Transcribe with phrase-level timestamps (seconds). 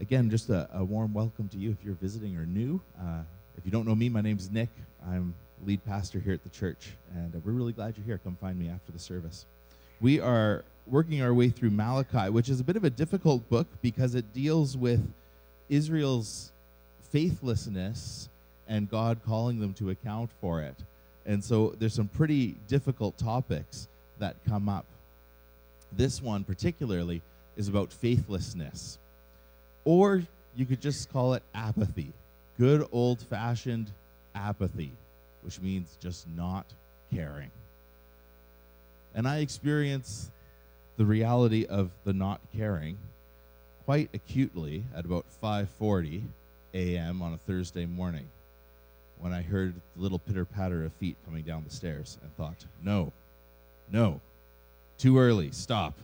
[0.00, 2.80] again, just a, a, warm welcome to you if you're visiting or new.
[3.00, 3.22] Uh,
[3.56, 4.68] if you don't know me, my name's Nick.
[5.06, 5.34] I'm
[5.64, 8.20] lead pastor here at the church, and uh, we're really glad you're here.
[8.22, 9.46] Come find me after the service.
[10.00, 13.66] We are working our way through Malachi, which is a bit of a difficult book
[13.80, 15.00] because it deals with
[15.68, 16.52] Israel's
[17.10, 18.28] faithlessness
[18.68, 20.76] and God calling them to account for it.
[21.24, 23.88] And so there's some pretty difficult topics
[24.18, 24.84] that come up.
[25.92, 27.22] This one, particularly,
[27.56, 28.98] is about faithlessness.
[29.86, 30.22] Or
[30.56, 32.12] you could just call it apathy.
[32.58, 33.90] Good old fashioned
[34.34, 34.90] apathy,
[35.42, 36.66] which means just not
[37.14, 37.50] caring.
[39.14, 40.30] And I experience
[40.96, 42.98] the reality of the not caring
[43.84, 46.24] quite acutely at about 5:40
[46.74, 47.22] a.m.
[47.22, 48.28] on a Thursday morning
[49.20, 52.64] when I heard the little pitter patter of feet coming down the stairs and thought,
[52.82, 53.12] "No.
[53.90, 54.20] No.
[54.98, 55.52] Too early.
[55.52, 55.94] Stop."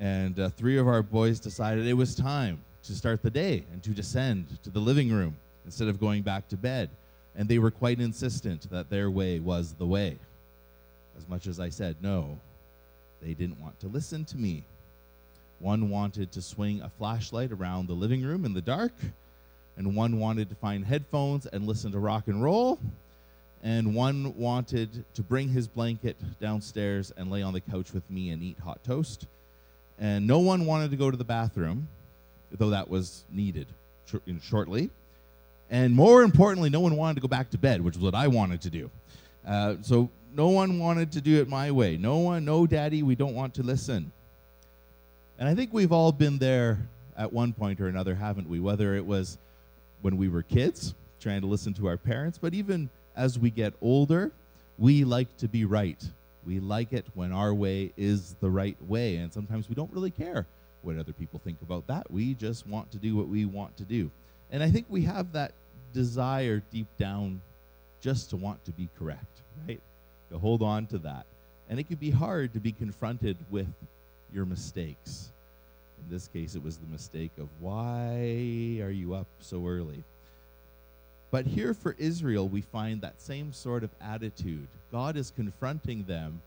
[0.00, 3.82] And uh, three of our boys decided it was time to start the day and
[3.82, 6.88] to descend to the living room instead of going back to bed.
[7.36, 10.18] And they were quite insistent that their way was the way.
[11.18, 12.38] As much as I said no,
[13.20, 14.64] they didn't want to listen to me.
[15.58, 18.94] One wanted to swing a flashlight around the living room in the dark,
[19.76, 22.78] and one wanted to find headphones and listen to rock and roll,
[23.62, 28.30] and one wanted to bring his blanket downstairs and lay on the couch with me
[28.30, 29.26] and eat hot toast
[30.00, 31.86] and no one wanted to go to the bathroom,
[32.50, 33.66] though that was needed
[34.42, 34.90] shortly.
[35.70, 38.26] And more importantly, no one wanted to go back to bed, which was what I
[38.26, 38.90] wanted to do.
[39.46, 41.96] Uh, so no one wanted to do it my way.
[41.96, 44.10] No one, no daddy, we don't want to listen.
[45.38, 46.78] And I think we've all been there
[47.16, 48.58] at one point or another, haven't we?
[48.58, 49.38] Whether it was
[50.02, 53.74] when we were kids, trying to listen to our parents, but even as we get
[53.82, 54.32] older,
[54.78, 56.02] we like to be right.
[56.46, 60.10] We like it when our way is the right way, and sometimes we don't really
[60.10, 60.46] care
[60.82, 62.10] what other people think about that.
[62.10, 64.10] We just want to do what we want to do.
[64.50, 65.52] And I think we have that
[65.92, 67.40] desire deep down
[68.00, 69.80] just to want to be correct, right?
[70.30, 71.26] To hold on to that.
[71.68, 73.72] And it can be hard to be confronted with
[74.32, 75.30] your mistakes.
[76.02, 80.02] In this case, it was the mistake of why are you up so early?
[81.30, 84.66] But here for Israel, we find that same sort of attitude.
[84.90, 86.42] God is confronting them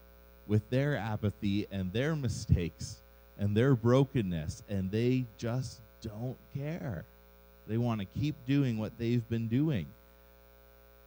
[0.48, 2.98] with their apathy and their mistakes
[3.40, 7.06] and their brokenness, and they just don't care.
[7.68, 9.86] They want to keep doing what they've been doing.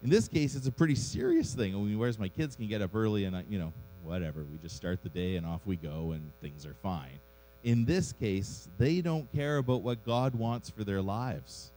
[0.03, 1.75] In this case, it's a pretty serious thing.
[1.75, 3.72] I mean, whereas my kids can get up early and, you know,
[4.04, 7.19] whatever, we just start the day and off we go and things are fine.
[7.65, 11.72] In this case, they don't care about what God wants for their lives.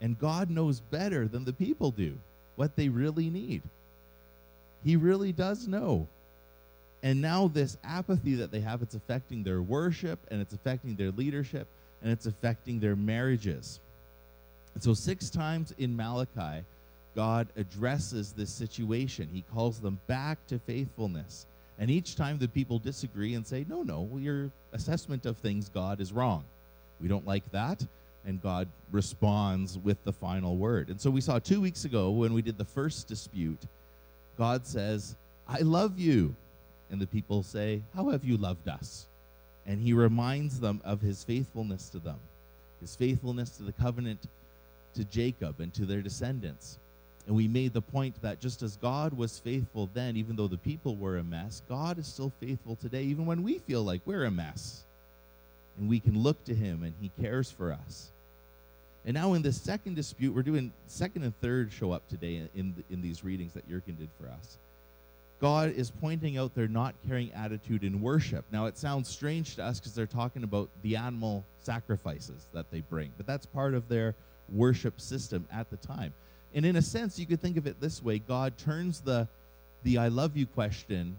[0.00, 2.16] And God knows better than the people do
[2.56, 3.62] what they really need.
[4.84, 6.06] He really does know.
[7.02, 11.12] And now, this apathy that they have, it's affecting their worship and it's affecting their
[11.12, 11.68] leadership
[12.02, 13.78] and it's affecting their marriages.
[14.74, 16.64] And so, six times in Malachi,
[17.14, 19.28] God addresses this situation.
[19.32, 21.46] He calls them back to faithfulness.
[21.78, 26.00] And each time the people disagree and say, no, no, your assessment of things, God,
[26.00, 26.44] is wrong.
[27.00, 27.86] We don't like that
[28.24, 30.88] and God responds with the final word.
[30.88, 33.62] And so we saw two weeks ago when we did the first dispute,
[34.36, 35.16] God says,
[35.48, 36.34] I love you.
[36.90, 39.06] And the people say, How have you loved us?
[39.66, 42.18] And he reminds them of his faithfulness to them,
[42.80, 44.26] his faithfulness to the covenant
[44.94, 46.78] to Jacob and to their descendants.
[47.26, 50.56] And we made the point that just as God was faithful then, even though the
[50.56, 54.24] people were a mess, God is still faithful today, even when we feel like we're
[54.24, 54.84] a mess
[55.78, 58.10] and we can look to him and he cares for us.
[59.04, 62.74] And now in the second dispute, we're doing second and third show up today in,
[62.90, 64.58] in these readings that Jurgen did for us.
[65.40, 68.44] God is pointing out their not caring attitude in worship.
[68.50, 72.80] Now, it sounds strange to us because they're talking about the animal sacrifices that they
[72.80, 74.14] bring, but that's part of their
[74.52, 76.12] worship system at the time.
[76.54, 79.28] And in a sense, you could think of it this way God turns the,
[79.84, 81.16] the I love you question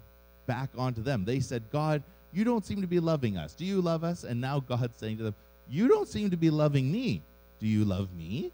[0.48, 1.24] back onto them.
[1.24, 3.54] They said, God, you don't seem to be loving us.
[3.54, 4.24] Do you love us?
[4.24, 5.36] And now God's saying to them,
[5.70, 7.22] You don't seem to be loving me.
[7.60, 8.52] Do you love me?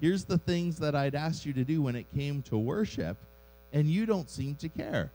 [0.00, 3.16] Here's the things that I'd asked you to do when it came to worship,
[3.72, 5.10] and you don't seem to care.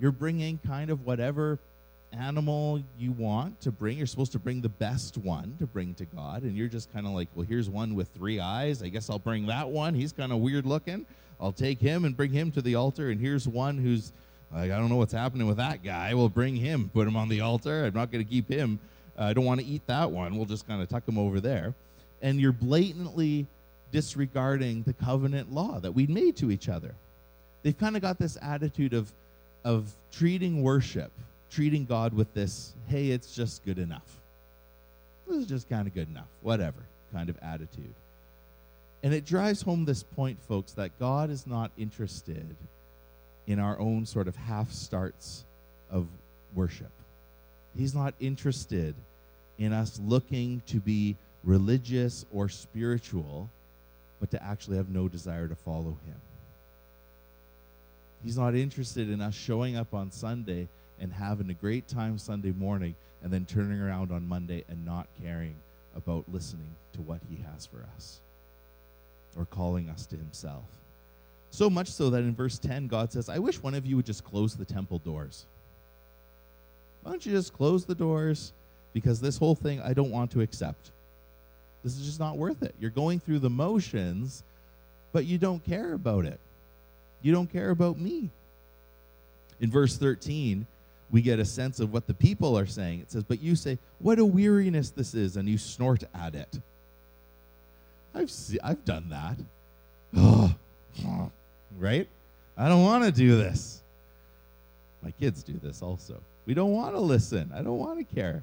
[0.00, 1.58] You're bringing kind of whatever
[2.12, 3.98] animal you want to bring.
[3.98, 7.06] You're supposed to bring the best one to bring to God, and you're just kind
[7.06, 8.82] of like, well, here's one with three eyes.
[8.82, 9.94] I guess I'll bring that one.
[9.94, 11.06] He's kind of weird looking.
[11.40, 14.12] I'll take him and bring him to the altar, and here's one who's
[14.52, 16.14] like, I don't know what's happening with that guy.
[16.14, 17.84] We'll bring him, put him on the altar.
[17.84, 18.78] I'm not going to keep him.
[19.18, 20.36] Uh, I don't want to eat that one.
[20.36, 21.74] We'll just kind of tuck him over there.
[22.22, 23.46] And you're blatantly
[23.92, 26.94] disregarding the covenant law that we made to each other.
[27.62, 29.12] They've kind of got this attitude of,
[29.64, 31.12] of treating worship,
[31.50, 34.20] treating God with this, hey, it's just good enough.
[35.26, 36.80] this is just kind of good enough, whatever
[37.12, 37.94] kind of attitude.
[39.02, 42.56] And it drives home this point, folks, that God is not interested
[43.46, 45.44] in our own sort of half starts
[45.90, 46.06] of
[46.54, 46.90] worship.
[47.76, 48.94] He's not interested
[49.58, 53.50] in us looking to be religious or spiritual,
[54.20, 56.20] but to actually have no desire to follow Him.
[58.22, 60.68] He's not interested in us showing up on Sunday
[60.98, 65.06] and having a great time Sunday morning and then turning around on Monday and not
[65.22, 65.56] caring
[65.96, 68.20] about listening to what He has for us
[69.36, 70.64] or calling us to Himself.
[71.54, 74.06] So much so that in verse 10, God says, I wish one of you would
[74.06, 75.46] just close the temple doors.
[77.04, 78.52] Why don't you just close the doors?
[78.92, 80.90] Because this whole thing I don't want to accept.
[81.84, 82.74] This is just not worth it.
[82.80, 84.42] You're going through the motions,
[85.12, 86.40] but you don't care about it.
[87.22, 88.30] You don't care about me.
[89.60, 90.66] In verse 13,
[91.12, 92.98] we get a sense of what the people are saying.
[92.98, 96.60] It says, But you say, What a weariness this is, and you snort at it.
[98.12, 99.14] I've, see, I've done
[100.12, 100.56] that.
[101.78, 102.08] right?
[102.56, 103.82] I don't want to do this.
[105.02, 106.20] My kids do this also.
[106.46, 107.52] We don't want to listen.
[107.54, 108.42] I don't want to care.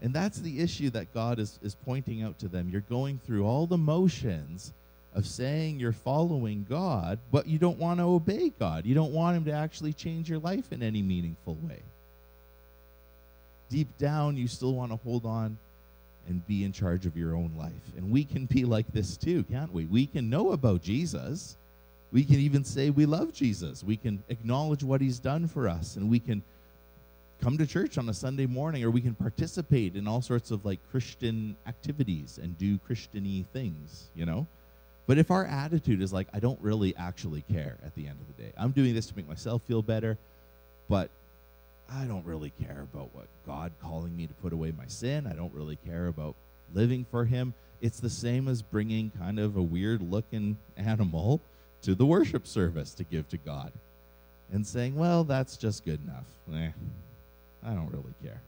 [0.00, 2.68] And that's the issue that God is, is pointing out to them.
[2.70, 4.72] You're going through all the motions
[5.14, 8.84] of saying you're following God, but you don't want to obey God.
[8.84, 11.80] You don't want Him to actually change your life in any meaningful way.
[13.70, 15.56] Deep down, you still want to hold on
[16.28, 17.72] and be in charge of your own life.
[17.96, 19.84] And we can be like this too, can't we?
[19.86, 21.56] We can know about Jesus.
[22.12, 23.82] We can even say we love Jesus.
[23.82, 26.42] We can acknowledge what He's done for us, and we can
[27.40, 30.64] come to church on a Sunday morning, or we can participate in all sorts of
[30.64, 34.46] like Christian activities and do Christiany things, you know?
[35.06, 38.36] But if our attitude is like, I don't really actually care at the end of
[38.36, 40.16] the day, I'm doing this to make myself feel better,
[40.88, 41.10] but
[41.90, 45.26] I don't really care about what God calling me to put away my sin.
[45.26, 46.36] I don't really care about
[46.74, 47.54] living for Him.
[47.80, 51.40] It's the same as bringing kind of a weird looking animal
[51.82, 53.72] to the worship service to give to God
[54.52, 56.24] and saying, well, that's just good enough.
[56.54, 56.70] Eh,
[57.64, 58.40] I don't really care.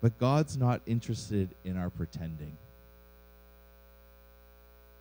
[0.00, 2.56] But God's not interested in our pretending.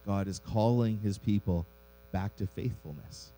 [0.05, 1.65] God is calling his people
[2.11, 3.31] back to faithfulness.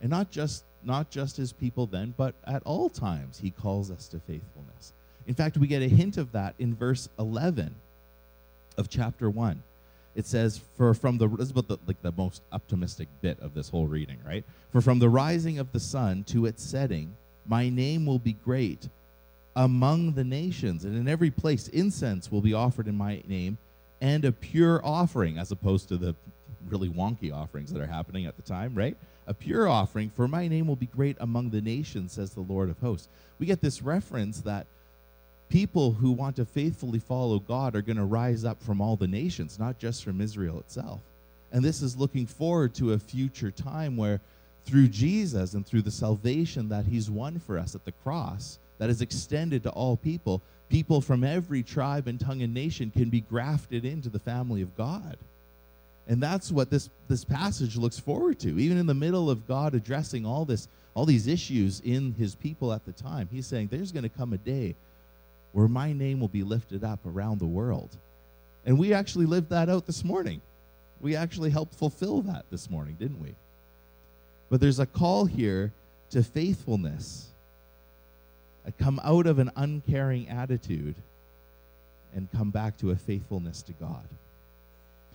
[0.00, 4.08] And not just not just his people then, but at all times he calls us
[4.08, 4.92] to faithfulness.
[5.26, 7.72] In fact, we get a hint of that in verse 11
[8.76, 9.62] of chapter 1.
[10.14, 13.54] It says, "For from the this is about the, like the most optimistic bit of
[13.54, 14.44] this whole reading, right?
[14.70, 17.16] For from the rising of the sun to its setting,
[17.46, 18.88] my name will be great
[19.56, 23.58] among the nations, and in every place incense will be offered in my name,
[24.00, 26.14] and a pure offering, as opposed to the
[26.68, 28.96] really wonky offerings that are happening at the time, right?
[29.26, 32.70] A pure offering, for my name will be great among the nations, says the Lord
[32.70, 33.08] of hosts.
[33.38, 34.66] We get this reference that
[35.52, 39.06] people who want to faithfully follow God are going to rise up from all the
[39.06, 41.00] nations, not just from Israel itself.
[41.52, 44.22] And this is looking forward to a future time where,
[44.64, 48.88] through Jesus and through the salvation that He's won for us at the cross, that
[48.88, 50.40] is extended to all people,
[50.70, 54.74] people from every tribe and tongue and nation can be grafted into the family of
[54.74, 55.18] God.
[56.08, 58.58] And that's what this, this passage looks forward to.
[58.58, 62.72] Even in the middle of God addressing all this, all these issues in his people
[62.72, 64.74] at the time, he's saying there's going to come a day
[65.52, 67.96] where my name will be lifted up around the world.
[68.64, 70.40] And we actually lived that out this morning.
[71.00, 73.34] We actually helped fulfill that this morning, didn't we?
[74.50, 75.72] But there's a call here
[76.10, 77.28] to faithfulness.
[78.78, 80.94] Come out of an uncaring attitude
[82.14, 84.04] and come back to a faithfulness to God.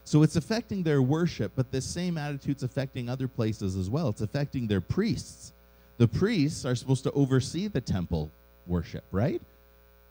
[0.04, 4.10] So it's affecting their worship, but this same attitude's affecting other places as well.
[4.10, 5.54] It's affecting their priests.
[5.98, 8.32] The priests are supposed to oversee the temple
[8.66, 9.42] worship, right?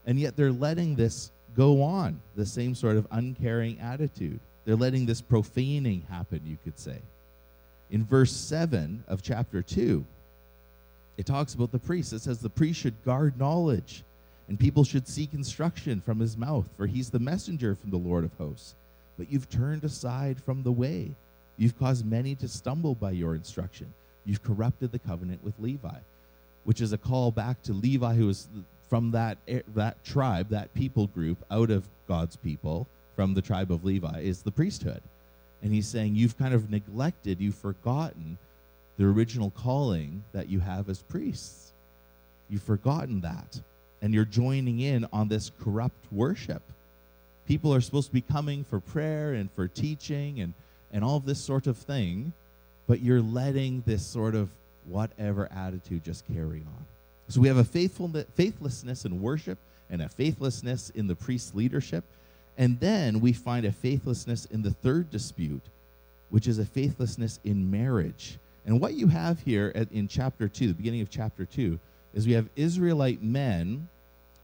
[0.06, 4.40] And yet they're letting this go on, the same sort of uncaring attitude.
[4.64, 6.98] They're letting this profaning happen, you could say.
[7.90, 10.04] In verse 7 of chapter 2,
[11.16, 12.12] it talks about the priest.
[12.12, 14.04] It says the priest should guard knowledge,
[14.48, 18.25] and people should seek instruction from his mouth, for he's the messenger from the Lord
[18.25, 18.75] of hosts
[19.16, 21.10] but you've turned aside from the way.
[21.56, 23.92] You've caused many to stumble by your instruction.
[24.25, 25.98] You've corrupted the covenant with Levi,
[26.64, 28.48] which is a call back to Levi, who was
[28.88, 33.73] from that, eh, that tribe, that people group, out of God's people, from the tribe
[33.73, 35.02] of Levi, is the priesthood.
[35.62, 38.38] And he's saying, You've kind of neglected, you've forgotten
[38.99, 41.73] the original calling that you have as priests.
[42.49, 43.61] You've forgotten that.
[44.02, 46.62] And you're joining in on this corrupt worship
[47.47, 50.52] people are supposed to be coming for prayer and for teaching and,
[50.93, 52.33] and all this sort of thing,
[52.87, 54.50] but you're letting this sort of
[54.87, 56.85] whatever attitude just carry on.
[57.28, 59.59] So we have a faithful, faithlessness in worship
[59.90, 62.04] and a faithlessness in the priest's leadership.
[62.59, 65.64] And then we find a faithlessness in the third dispute,
[66.30, 68.38] which is a faithlessness in marriage.
[68.64, 71.78] And what you have here at, in chapter 2, the beginning of chapter 2,
[72.14, 73.88] is we have Israelite men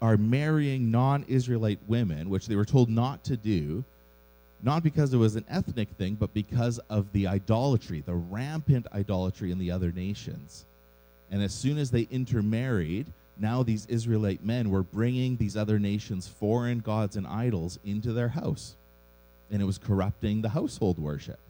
[0.01, 3.85] are marrying non Israelite women, which they were told not to do,
[4.63, 9.51] not because it was an ethnic thing, but because of the idolatry, the rampant idolatry
[9.51, 10.67] in the other nations.
[11.33, 13.07] And as soon as they intermarried,
[13.39, 18.29] now these Israelite men were bringing these other nations' foreign gods and idols into their
[18.29, 18.77] house.
[19.51, 21.41] And it was corrupting the household worship.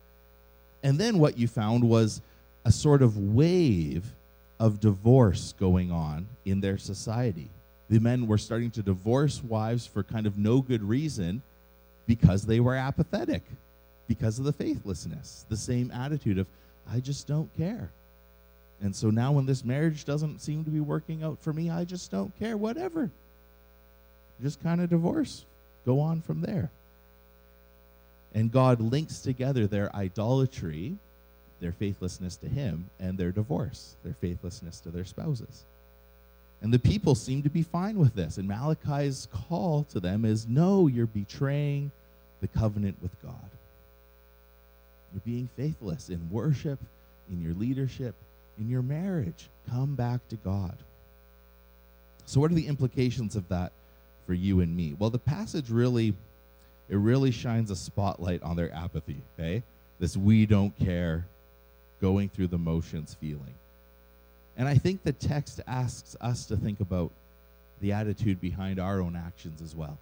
[0.85, 2.23] And then what you found was
[2.65, 4.07] a sort of wave
[4.61, 7.51] of divorce going on in their society.
[7.91, 11.43] The men were starting to divorce wives for kind of no good reason
[12.07, 13.43] because they were apathetic,
[14.07, 16.47] because of the faithlessness, the same attitude of,
[16.91, 17.91] I just don't care.
[18.83, 21.85] And so now, when this marriage doesn't seem to be working out for me, I
[21.85, 23.11] just don't care, whatever.
[24.43, 25.45] Just kind of divorce,
[25.87, 26.69] go on from there.
[28.35, 30.97] And God links together their idolatry,
[31.61, 35.62] their faithlessness to Him, and their divorce, their faithlessness to their spouses.
[36.61, 38.39] And the people seem to be fine with this.
[38.39, 41.93] And Malachi's call to them is no, you're betraying
[42.41, 43.35] the covenant with God.
[45.12, 46.81] You're being faithless in worship,
[47.31, 48.15] in your leadership,
[48.62, 49.49] in your marriage.
[49.69, 50.76] Come back to God.
[52.26, 53.73] So what are the implications of that
[54.25, 54.95] for you and me?
[54.99, 56.14] Well, the passage really
[56.88, 59.62] it really shines a spotlight on their apathy, okay?
[59.99, 61.26] This we don't care,
[62.00, 63.54] going through the motions feeling.
[64.57, 67.11] And I think the text asks us to think about
[67.81, 69.99] the attitude behind our own actions as well.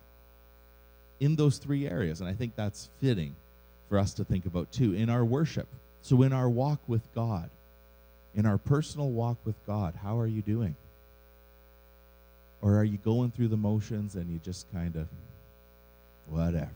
[1.21, 3.37] In those three areas, and I think that's fitting
[3.89, 5.69] for us to think about too, in our worship.
[6.03, 7.51] So, in our walk with God,
[8.35, 10.77] in our personal walk with God, how are you doing?
[12.63, 15.09] Or are you going through the motions and you just kind of,
[16.29, 16.71] whatever?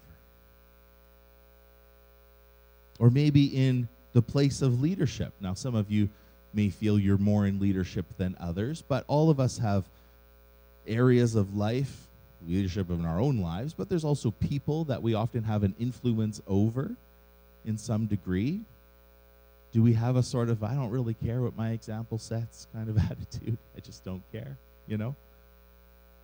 [2.99, 5.33] Or maybe in the place of leadership.
[5.41, 6.09] Now, some of you
[6.55, 9.85] may feel you're more in leadership than others, but all of us have
[10.87, 12.07] areas of life,
[12.47, 16.41] leadership in our own lives, but there's also people that we often have an influence
[16.47, 16.93] over
[17.65, 18.61] in some degree.
[19.75, 22.89] Do we have a sort of, I don't really care what my example sets kind
[22.89, 23.59] of attitude?
[23.77, 25.17] I just don't care, you know?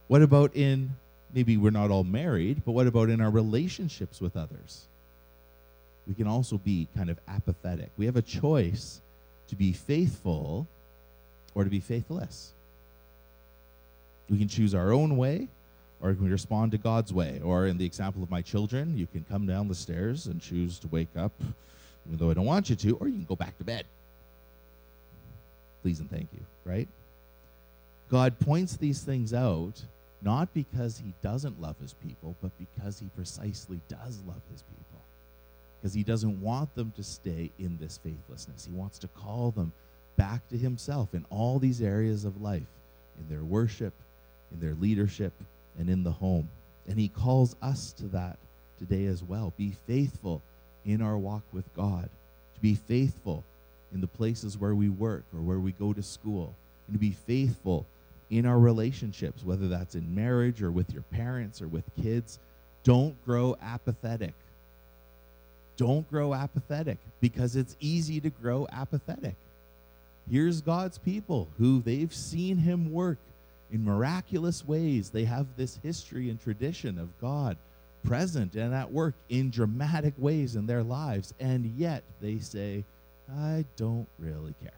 [0.07, 0.90] What about in,
[1.35, 4.87] maybe we're not all married, but what about in our relationships with others?
[6.07, 7.90] We can also be kind of apathetic.
[7.97, 9.00] We have a choice
[9.49, 10.69] to be faithful
[11.52, 12.52] or to be faithless.
[14.28, 15.49] We can choose our own way
[16.00, 17.40] or we can respond to God's way.
[17.42, 20.78] Or in the example of my children, you can come down the stairs and choose
[20.78, 21.33] to wake up
[22.11, 23.87] even though I don't want you to, or you can go back to bed.
[25.83, 26.88] Please and thank you, right?
[28.11, 29.81] God points these things out
[30.23, 35.00] not because he doesn't love his people, but because he precisely does love his people.
[35.81, 38.67] Because he doesn't want them to stay in this faithlessness.
[38.67, 39.73] He wants to call them
[40.17, 42.67] back to himself in all these areas of life
[43.21, 43.95] in their worship,
[44.52, 45.33] in their leadership,
[45.79, 46.49] and in the home.
[46.88, 48.37] And he calls us to that
[48.79, 49.55] today as well.
[49.57, 50.43] Be faithful
[50.85, 52.09] in our walk with God,
[52.55, 53.45] to be faithful
[53.93, 56.55] in the places where we work or where we go to school,
[56.87, 57.87] and to be faithful
[58.31, 62.39] in our relationships, whether that's in marriage or with your parents or with kids.
[62.85, 64.35] Don't grow apathetic.
[65.77, 69.35] Don't grow apathetic because it's easy to grow apathetic.
[70.31, 73.19] Here's God's people who they've seen him work
[73.73, 75.11] in miraculous ways.
[75.11, 77.57] They have this history and tradition of God
[78.04, 82.85] present and at work in dramatic ways in their lives, and yet they say,
[83.38, 84.73] I don't really care.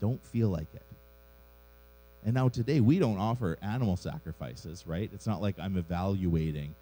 [0.00, 0.82] Don't feel like it.
[2.24, 5.10] And now today we don't offer animal sacrifices, right?
[5.12, 6.74] It's not like I'm evaluating,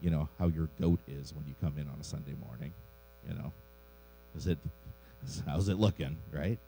[0.00, 2.72] you know, how your goat is when you come in on a Sunday morning,
[3.28, 3.52] you know.
[4.36, 4.58] Is it
[5.46, 6.58] how's it looking, right?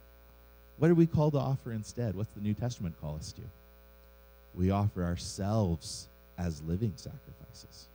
[0.79, 2.15] What are we called to offer instead?
[2.15, 3.43] What's the New Testament call us to?
[4.55, 6.09] We offer ourselves
[6.39, 7.89] as living sacrifices.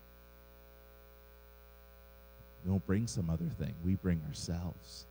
[2.63, 5.05] We don't bring some other thing, we bring ourselves.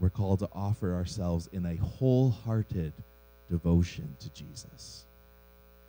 [0.00, 2.92] We're called to offer ourselves in a wholehearted
[3.48, 5.04] devotion to Jesus.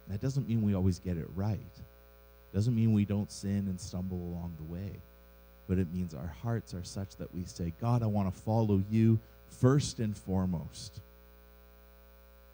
[0.07, 1.59] That doesn't mean we always get it right.
[2.53, 4.91] Doesn't mean we don't sin and stumble along the way.
[5.67, 8.83] But it means our hearts are such that we say, God, I want to follow
[8.91, 11.01] you first and foremost.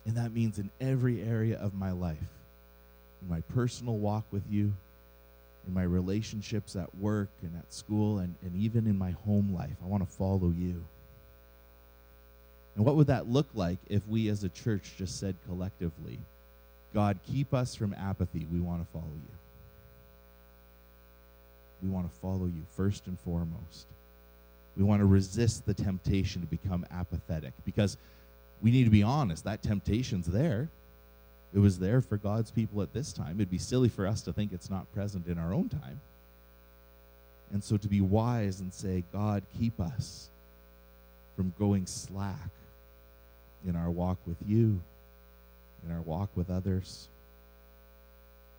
[0.05, 2.17] And that means in every area of my life,
[3.21, 4.73] in my personal walk with you,
[5.67, 9.75] in my relationships at work and at school, and, and even in my home life.
[9.83, 10.83] I want to follow you.
[12.75, 16.19] And what would that look like if we as a church just said collectively,
[16.93, 18.47] God, keep us from apathy.
[18.51, 19.37] We want to follow you.
[21.83, 23.87] We want to follow you first and foremost.
[24.77, 27.97] We want to resist the temptation to become apathetic because
[28.61, 29.43] we need to be honest.
[29.43, 30.69] That temptation's there.
[31.53, 33.35] It was there for God's people at this time.
[33.35, 35.99] It'd be silly for us to think it's not present in our own time.
[37.51, 40.29] And so to be wise and say, God, keep us
[41.35, 42.49] from going slack
[43.67, 44.79] in our walk with you,
[45.85, 47.09] in our walk with others,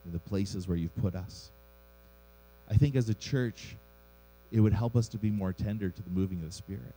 [0.04, 1.50] in the places where you've put us.
[2.70, 3.76] I think as a church,
[4.50, 6.94] it would help us to be more tender to the moving of the Spirit.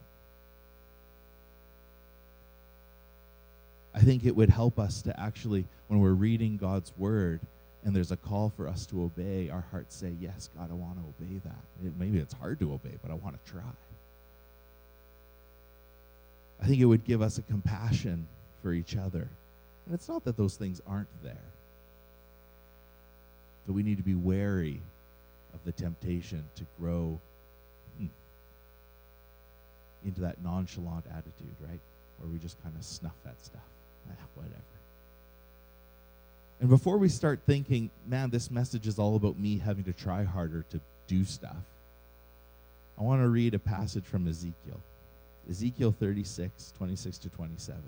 [3.96, 7.40] I think it would help us to actually, when we're reading God's word
[7.86, 10.98] and there's a call for us to obey, our hearts say, Yes, God, I want
[10.98, 11.88] to obey that.
[11.88, 13.62] It, maybe it's hard to obey, but I want to try.
[16.62, 18.28] I think it would give us a compassion
[18.62, 19.30] for each other.
[19.86, 21.38] And it's not that those things aren't there,
[23.66, 24.82] but we need to be wary
[25.54, 27.20] of the temptation to grow
[27.98, 28.08] hmm,
[30.04, 31.80] into that nonchalant attitude, right?
[32.20, 33.62] Where we just kind of snuff that stuff.
[34.36, 34.62] Whatever.
[36.60, 40.24] And before we start thinking, man, this message is all about me having to try
[40.24, 41.56] harder to do stuff,
[42.98, 44.80] I want to read a passage from Ezekiel.
[45.50, 47.82] Ezekiel 36, 26 to 27.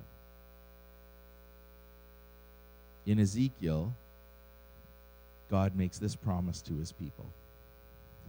[3.05, 3.93] In Ezekiel,
[5.49, 7.25] God makes this promise to his people.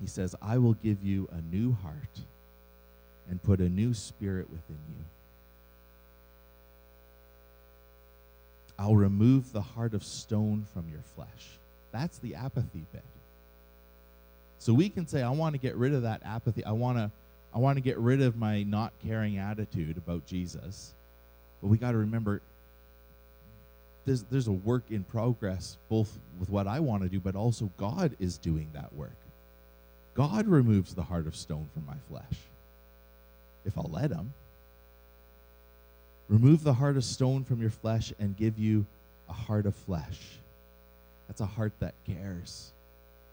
[0.01, 2.21] He says, I will give you a new heart
[3.29, 5.05] and put a new spirit within you.
[8.79, 11.59] I'll remove the heart of stone from your flesh.
[11.93, 13.03] That's the apathy bit.
[14.59, 16.65] So we can say, I want to get rid of that apathy.
[16.65, 17.11] I want to
[17.55, 20.95] I want to get rid of my not caring attitude about Jesus.
[21.63, 22.43] But we got to remember
[24.05, 27.71] there's there's a work in progress both with what I want to do but also
[27.77, 29.17] God is doing that work.
[30.15, 32.39] God removes the heart of stone from my flesh.
[33.65, 34.33] If I'll let him.
[36.29, 38.87] Remove the heart of stone from your flesh and give you
[39.29, 40.21] a heart of flesh.
[41.27, 42.73] That's a heart that cares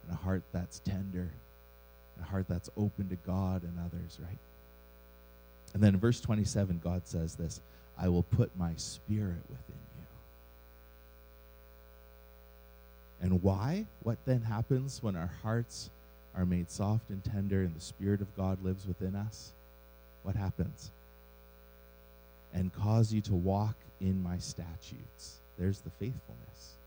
[0.03, 1.29] and a heart that's tender
[2.15, 4.38] and a heart that's open to God and others, right?
[5.73, 7.60] And then in verse 27, God says this
[7.97, 10.05] I will put my spirit within you.
[13.21, 13.86] And why?
[14.03, 15.89] What then happens when our hearts
[16.36, 19.51] are made soft and tender and the Spirit of God lives within us?
[20.23, 20.91] What happens?
[22.55, 25.41] And cause you to walk in my statutes.
[25.59, 26.77] There's the faithfulness.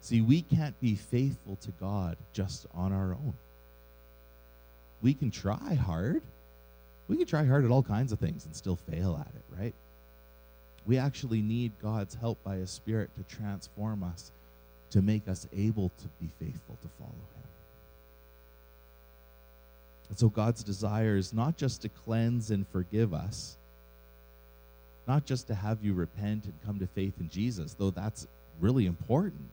[0.00, 3.34] See, we can't be faithful to God just on our own
[5.02, 6.22] we can try hard.
[7.08, 9.74] We can try hard at all kinds of things and still fail at it, right?
[10.86, 14.32] We actually need God's help by His Spirit to transform us,
[14.90, 17.48] to make us able to be faithful to follow Him.
[20.08, 23.56] And so God's desire is not just to cleanse and forgive us,
[25.06, 28.26] not just to have you repent and come to faith in Jesus, though that's
[28.60, 29.50] really important.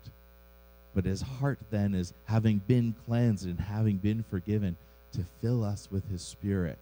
[0.95, 4.75] But his heart then is having been cleansed and having been forgiven
[5.13, 6.77] to fill us with his spirit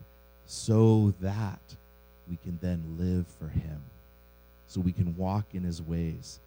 [0.46, 1.60] so that
[2.30, 3.82] we can then live for him,
[4.68, 6.40] so we can walk in his ways,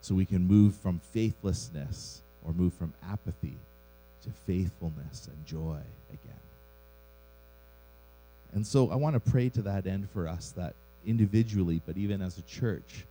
[0.00, 3.56] so we can move from faithlessness or move from apathy
[4.22, 5.78] to faithfulness and joy
[6.10, 6.34] again.
[8.52, 10.74] And so I want to pray to that end for us that
[11.06, 13.06] individually, but even as a church,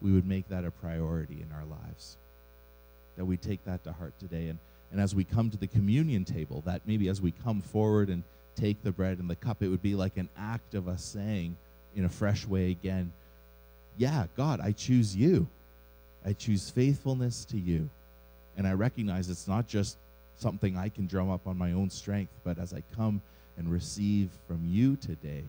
[0.00, 2.16] we would make that a priority in our lives.
[3.16, 4.48] That we take that to heart today.
[4.48, 4.58] And
[4.92, 8.22] and as we come to the communion table, that maybe as we come forward and
[8.54, 11.56] take the bread and the cup, it would be like an act of us saying
[11.94, 13.12] in a fresh way again,
[13.98, 15.48] Yeah, God, I choose you.
[16.24, 17.88] I choose faithfulness to you.
[18.56, 19.96] And I recognize it's not just
[20.38, 23.20] something I can drum up on my own strength, but as I come
[23.58, 25.44] and receive from you today,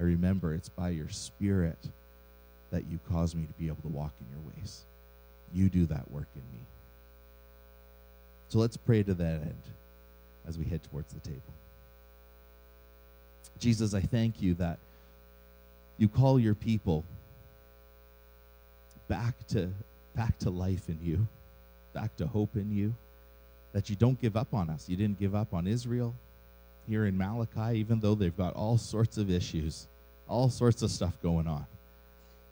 [0.00, 1.78] I remember it's by your Spirit
[2.70, 4.82] that you cause me to be able to walk in your ways.
[5.52, 6.64] You do that work in me.
[8.48, 9.62] So let's pray to that end
[10.48, 11.42] as we head towards the table.
[13.58, 14.78] Jesus, I thank you that
[15.98, 17.04] you call your people
[19.06, 19.68] back to
[20.16, 21.26] back to life in you,
[21.92, 22.94] back to hope in you,
[23.72, 24.88] that you don't give up on us.
[24.88, 26.14] You didn't give up on Israel
[26.90, 29.86] here in Malachi, even though they've got all sorts of issues,
[30.28, 31.64] all sorts of stuff going on.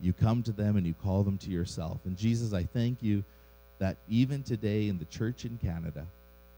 [0.01, 1.99] You come to them and you call them to yourself.
[2.05, 3.25] And Jesus, I thank you
[3.81, 6.07] that even today in the church in Canada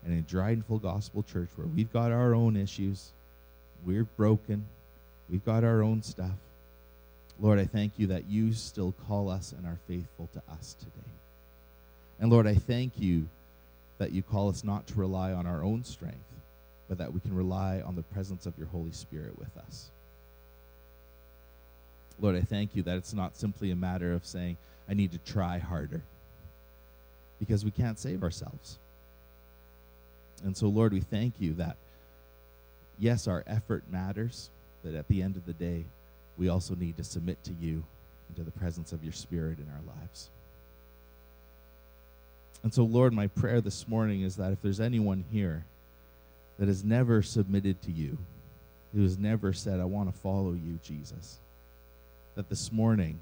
[0.05, 3.11] and in Dryden Full Gospel Church, where we've got our own issues,
[3.87, 4.67] we're broken,
[5.31, 6.37] we've got our own stuff,
[7.41, 11.11] Lord, I thank you that you still call us and are faithful to us today.
[12.21, 13.27] And Lord, I thank you
[13.97, 16.19] that you call us not to rely on our own strength,
[16.91, 19.91] but that we can rely on the presence of your Holy Spirit with us.
[22.21, 24.57] Lord, I thank you that it's not simply a matter of saying,
[24.89, 26.03] I need to try harder,
[27.39, 28.77] because we can't save ourselves.
[30.43, 31.77] And so, Lord, we thank you that,
[32.99, 34.51] yes, our effort matters,
[34.83, 35.85] but at the end of the day,
[36.37, 37.85] we also need to submit to you
[38.27, 40.29] and to the presence of your Spirit in our lives.
[42.65, 45.65] And so, Lord, my prayer this morning is that if there's anyone here
[46.61, 48.19] that has never submitted to you,
[48.95, 51.39] who has never said, I want to follow you, Jesus,
[52.35, 53.19] that this morning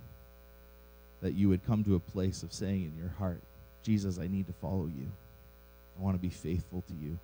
[1.22, 3.40] that you would come to a place of saying in your heart,
[3.85, 5.07] Jesus, I need to follow you.
[5.96, 7.16] I want to be faithful to you.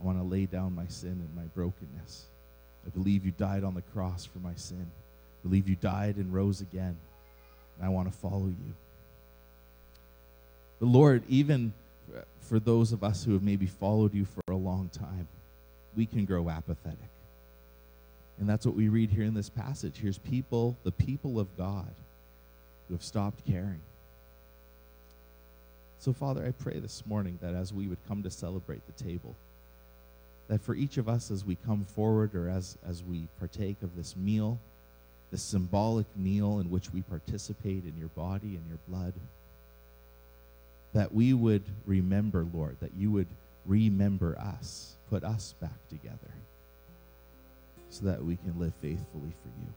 [0.00, 2.24] I want to lay down my sin and my brokenness.
[2.84, 4.84] I believe you died on the cross for my sin.
[4.84, 6.96] I believe you died and rose again.
[7.76, 8.74] And I want to follow you.
[10.80, 11.72] But Lord, even
[12.40, 14.56] for those of us who have maybe followed you for a
[14.92, 15.28] time,
[15.96, 16.98] we can grow apathetic.
[18.38, 19.98] And that's what we read here in this passage.
[20.00, 21.92] Here's people, the people of God,
[22.88, 23.80] who have stopped caring.
[25.98, 29.36] So, Father, I pray this morning that as we would come to celebrate the table,
[30.48, 33.94] that for each of us as we come forward or as, as we partake of
[33.94, 34.58] this meal,
[35.30, 39.12] this symbolic meal in which we participate in your body and your blood,
[40.94, 43.28] that we would remember, Lord, that you would
[43.70, 46.34] remember us, put us back together,
[47.88, 49.72] so that we can live faithfully for you.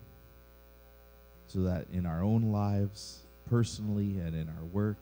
[1.47, 4.97] So that in our own lives, personally and in our work,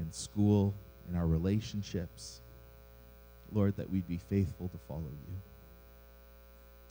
[0.00, 0.74] in school,
[1.10, 2.40] in our relationships,
[3.52, 5.36] Lord, that we'd be faithful to follow you.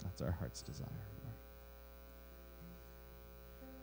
[0.03, 0.87] That's our heart's desire.